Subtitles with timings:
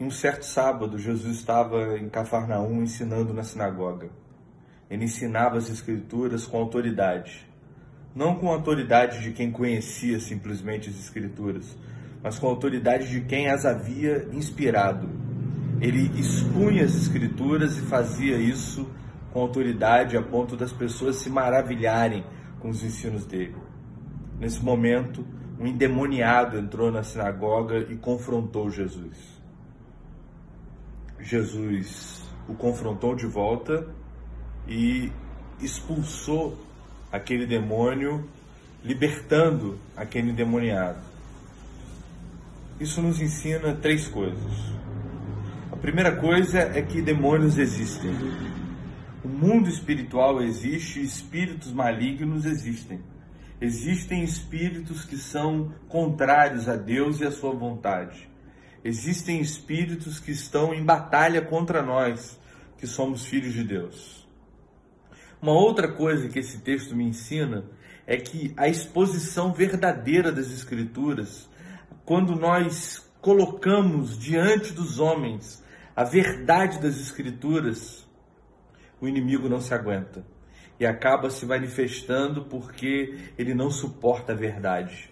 [0.00, 4.08] Em um certo sábado, Jesus estava em Cafarnaum ensinando na sinagoga.
[4.88, 7.44] Ele ensinava as Escrituras com autoridade.
[8.14, 11.76] Não com autoridade de quem conhecia simplesmente as Escrituras,
[12.22, 15.08] mas com autoridade de quem as havia inspirado.
[15.80, 18.88] Ele expunha as Escrituras e fazia isso
[19.32, 22.24] com autoridade a ponto das pessoas se maravilharem
[22.60, 23.56] com os ensinos dele.
[24.38, 25.26] Nesse momento,
[25.58, 29.38] um endemoniado entrou na sinagoga e confrontou Jesus.
[31.20, 33.86] Jesus o confrontou de volta
[34.66, 35.12] e
[35.60, 36.58] expulsou
[37.10, 38.28] aquele demônio,
[38.84, 40.98] libertando aquele endemoniado.
[42.80, 44.52] Isso nos ensina três coisas.
[45.72, 48.14] A primeira coisa é que demônios existem.
[49.24, 53.00] O mundo espiritual existe, espíritos malignos existem.
[53.60, 58.28] Existem espíritos que são contrários a Deus e a sua vontade.
[58.84, 62.38] Existem espíritos que estão em batalha contra nós,
[62.78, 64.26] que somos filhos de Deus.
[65.40, 67.64] Uma outra coisa que esse texto me ensina
[68.06, 71.48] é que a exposição verdadeira das Escrituras,
[72.04, 75.62] quando nós colocamos diante dos homens
[75.94, 78.08] a verdade das Escrituras,
[79.00, 80.24] o inimigo não se aguenta
[80.80, 85.10] e acaba se manifestando porque ele não suporta a verdade.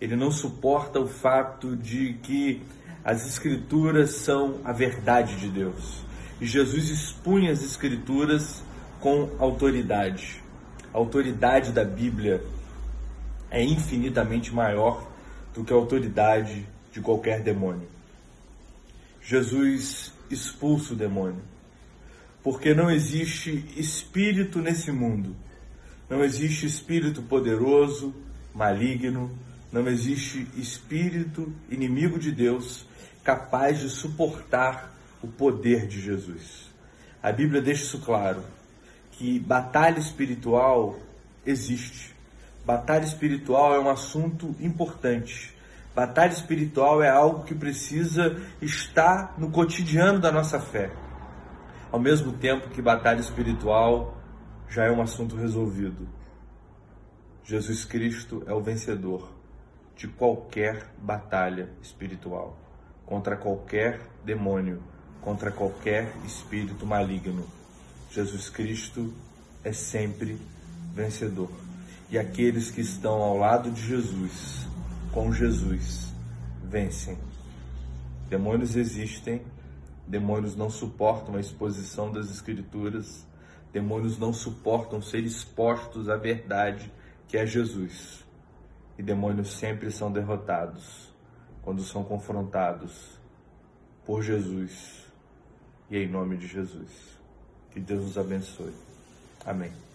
[0.00, 2.62] Ele não suporta o fato de que
[3.04, 6.02] as Escrituras são a verdade de Deus.
[6.40, 8.62] E Jesus expunha as Escrituras
[9.00, 10.42] com autoridade.
[10.92, 12.42] A autoridade da Bíblia
[13.50, 15.08] é infinitamente maior
[15.54, 17.88] do que a autoridade de qualquer demônio.
[19.22, 21.42] Jesus expulsa o demônio,
[22.42, 25.34] porque não existe espírito nesse mundo,
[26.08, 28.14] não existe espírito poderoso,
[28.54, 29.30] maligno,
[29.72, 32.86] não existe espírito inimigo de Deus
[33.22, 36.70] capaz de suportar o poder de Jesus.
[37.22, 38.42] A Bíblia deixa isso claro,
[39.12, 40.98] que batalha espiritual
[41.44, 42.14] existe.
[42.64, 45.54] Batalha espiritual é um assunto importante.
[45.94, 50.90] Batalha espiritual é algo que precisa estar no cotidiano da nossa fé.
[51.92, 54.16] Ao mesmo tempo que batalha espiritual
[54.68, 56.08] já é um assunto resolvido.
[57.44, 59.28] Jesus Cristo é o vencedor
[59.96, 62.56] de qualquer batalha espiritual
[63.10, 64.80] contra qualquer demônio,
[65.20, 67.44] contra qualquer espírito maligno.
[68.08, 69.12] Jesus Cristo
[69.64, 70.38] é sempre
[70.94, 71.50] vencedor.
[72.08, 74.64] E aqueles que estão ao lado de Jesus,
[75.10, 76.14] com Jesus,
[76.62, 77.18] vencem.
[78.28, 79.42] Demônios existem,
[80.06, 83.26] demônios não suportam a exposição das Escrituras,
[83.72, 86.92] demônios não suportam ser expostos à verdade
[87.26, 88.24] que é Jesus.
[88.96, 91.09] E demônios sempre são derrotados
[91.62, 93.18] quando são confrontados
[94.04, 95.06] por Jesus
[95.90, 97.18] e em nome de Jesus.
[97.70, 98.74] Que Deus nos abençoe.
[99.44, 99.89] Amém.